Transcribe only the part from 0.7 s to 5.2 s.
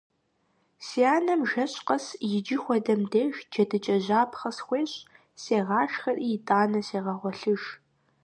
Си анэм жэщ къэс иджы хуэдэм деж джэдыкӀэжьапхъэ схуещӀ,